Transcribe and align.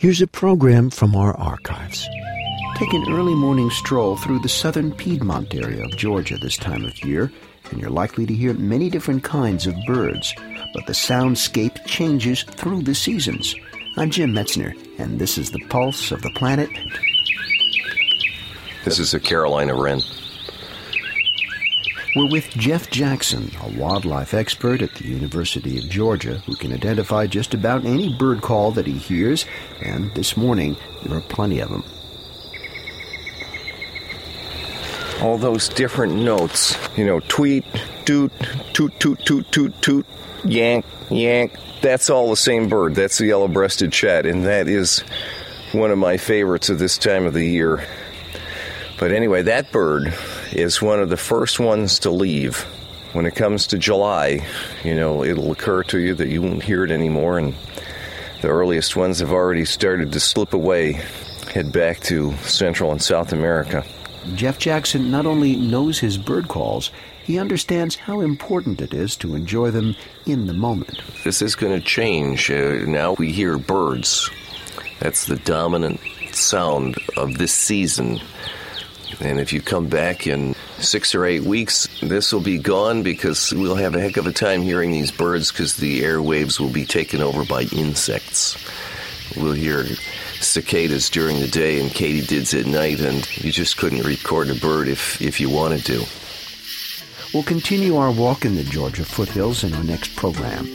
Here's 0.00 0.22
a 0.22 0.26
program 0.26 0.88
from 0.88 1.14
our 1.14 1.36
archives. 1.36 2.08
Take 2.76 2.90
an 2.94 3.12
early 3.12 3.34
morning 3.34 3.68
stroll 3.68 4.16
through 4.16 4.38
the 4.38 4.48
southern 4.48 4.92
Piedmont 4.92 5.54
area 5.54 5.84
of 5.84 5.94
Georgia 5.98 6.38
this 6.38 6.56
time 6.56 6.86
of 6.86 7.04
year, 7.04 7.30
and 7.70 7.78
you're 7.78 7.90
likely 7.90 8.24
to 8.24 8.32
hear 8.32 8.54
many 8.54 8.88
different 8.88 9.24
kinds 9.24 9.66
of 9.66 9.74
birds, 9.86 10.34
but 10.72 10.86
the 10.86 10.94
soundscape 10.94 11.84
changes 11.84 12.44
through 12.44 12.80
the 12.80 12.94
seasons. 12.94 13.54
I'm 13.98 14.08
Jim 14.08 14.32
Metzner, 14.32 14.74
and 14.98 15.18
this 15.18 15.36
is 15.36 15.50
the 15.50 15.62
pulse 15.68 16.12
of 16.12 16.22
the 16.22 16.32
planet. 16.34 16.70
This 18.86 18.98
is 18.98 19.12
a 19.12 19.20
Carolina 19.20 19.74
wren. 19.74 20.00
We're 22.16 22.28
with 22.28 22.50
Jeff 22.50 22.90
Jackson, 22.90 23.52
a 23.62 23.78
wildlife 23.78 24.34
expert 24.34 24.82
at 24.82 24.92
the 24.96 25.06
University 25.06 25.78
of 25.78 25.88
Georgia 25.88 26.38
who 26.38 26.56
can 26.56 26.72
identify 26.72 27.28
just 27.28 27.54
about 27.54 27.84
any 27.84 28.12
bird 28.12 28.42
call 28.42 28.72
that 28.72 28.84
he 28.88 28.94
hears, 28.94 29.46
and 29.80 30.12
this 30.14 30.36
morning 30.36 30.76
there 31.04 31.18
are 31.18 31.20
plenty 31.20 31.60
of 31.60 31.68
them. 31.68 31.84
All 35.22 35.38
those 35.38 35.68
different 35.68 36.14
notes, 36.14 36.76
you 36.96 37.06
know, 37.06 37.20
tweet, 37.20 37.64
toot, 38.04 38.32
toot, 38.72 38.98
toot, 38.98 39.24
toot, 39.24 39.52
toot, 39.52 39.80
toot, 39.80 40.06
yank, 40.44 40.84
yank. 41.10 41.52
That's 41.80 42.10
all 42.10 42.28
the 42.30 42.36
same 42.36 42.68
bird. 42.68 42.96
That's 42.96 43.18
the 43.18 43.26
yellow 43.26 43.46
breasted 43.46 43.92
chat, 43.92 44.26
and 44.26 44.46
that 44.46 44.66
is 44.66 45.04
one 45.70 45.92
of 45.92 45.98
my 45.98 46.16
favorites 46.16 46.70
of 46.70 46.80
this 46.80 46.98
time 46.98 47.24
of 47.24 47.34
the 47.34 47.46
year. 47.46 47.86
But 48.98 49.12
anyway, 49.12 49.42
that 49.42 49.70
bird 49.70 50.12
is 50.52 50.82
one 50.82 51.00
of 51.00 51.08
the 51.08 51.16
first 51.16 51.60
ones 51.60 52.00
to 52.00 52.10
leave. 52.10 52.60
When 53.12 53.26
it 53.26 53.34
comes 53.34 53.66
to 53.68 53.78
July, 53.78 54.46
you 54.84 54.94
know, 54.94 55.24
it'll 55.24 55.50
occur 55.50 55.82
to 55.84 55.98
you 55.98 56.14
that 56.14 56.28
you 56.28 56.42
won't 56.42 56.62
hear 56.62 56.84
it 56.84 56.90
anymore, 56.90 57.38
and 57.38 57.54
the 58.40 58.48
earliest 58.48 58.94
ones 58.94 59.18
have 59.18 59.32
already 59.32 59.64
started 59.64 60.12
to 60.12 60.20
slip 60.20 60.54
away, 60.54 60.92
head 61.52 61.72
back 61.72 62.00
to 62.00 62.32
Central 62.38 62.92
and 62.92 63.02
South 63.02 63.32
America. 63.32 63.84
Jeff 64.34 64.58
Jackson 64.58 65.10
not 65.10 65.26
only 65.26 65.56
knows 65.56 65.98
his 65.98 66.18
bird 66.18 66.46
calls, 66.48 66.90
he 67.24 67.38
understands 67.38 67.96
how 67.96 68.20
important 68.20 68.80
it 68.80 68.94
is 68.94 69.16
to 69.16 69.34
enjoy 69.34 69.70
them 69.70 69.96
in 70.26 70.46
the 70.46 70.52
moment. 70.52 71.00
This 71.24 71.42
is 71.42 71.54
going 71.54 71.78
to 71.78 71.84
change. 71.84 72.50
Uh, 72.50 72.84
now 72.86 73.14
we 73.14 73.32
hear 73.32 73.58
birds. 73.58 74.30
That's 75.00 75.26
the 75.26 75.36
dominant 75.36 76.00
sound 76.32 76.96
of 77.16 77.38
this 77.38 77.52
season. 77.52 78.20
And 79.20 79.40
if 79.40 79.52
you 79.52 79.60
come 79.60 79.88
back 79.88 80.26
in 80.26 80.54
six 80.78 81.14
or 81.14 81.24
eight 81.24 81.42
weeks, 81.42 81.88
this 82.00 82.32
will 82.32 82.40
be 82.40 82.58
gone 82.58 83.02
because 83.02 83.52
we'll 83.52 83.74
have 83.74 83.94
a 83.94 84.00
heck 84.00 84.16
of 84.16 84.26
a 84.26 84.32
time 84.32 84.62
hearing 84.62 84.92
these 84.92 85.10
birds 85.10 85.50
because 85.50 85.76
the 85.76 86.02
airwaves 86.02 86.60
will 86.60 86.70
be 86.70 86.86
taken 86.86 87.20
over 87.20 87.44
by 87.44 87.62
insects. 87.72 88.56
We'll 89.36 89.52
hear 89.52 89.84
cicadas 90.40 91.10
during 91.10 91.40
the 91.40 91.48
day 91.48 91.80
and 91.80 91.90
katydids 91.90 92.58
at 92.58 92.66
night, 92.66 93.00
and 93.00 93.28
you 93.36 93.52
just 93.52 93.76
couldn't 93.76 94.04
record 94.04 94.48
a 94.48 94.54
bird 94.54 94.88
if, 94.88 95.20
if 95.20 95.40
you 95.40 95.50
wanted 95.50 95.84
to. 95.86 96.04
We'll 97.32 97.44
continue 97.44 97.96
our 97.96 98.10
walk 98.10 98.44
in 98.44 98.56
the 98.56 98.64
Georgia 98.64 99.04
foothills 99.04 99.62
in 99.62 99.72
our 99.74 99.84
next 99.84 100.16
program. 100.16 100.66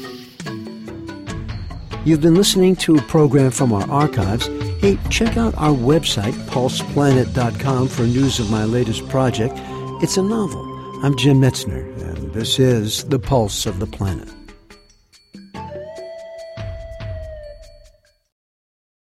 You've 2.06 2.22
been 2.22 2.36
listening 2.36 2.76
to 2.78 2.96
a 2.96 3.02
program 3.02 3.52
from 3.52 3.74
our 3.74 3.90
archives. 3.90 4.48
Hey, 4.86 5.00
check 5.10 5.36
out 5.36 5.56
our 5.58 5.74
website, 5.74 6.34
pulseplanet.com, 6.46 7.88
for 7.88 8.04
news 8.04 8.40
of 8.40 8.52
my 8.52 8.66
latest 8.66 9.10
project. 9.10 9.56
It's 10.04 10.16
a 10.16 10.22
novel. 10.22 10.62
I'm 11.04 11.18
Jim 11.18 11.42
Metzner, 11.42 11.82
and 12.04 12.32
this 12.34 12.60
is 12.60 13.04
The 13.06 13.18
Pulse 13.18 13.66
of 13.66 13.80
the 13.80 13.88
Planet. 13.88 14.30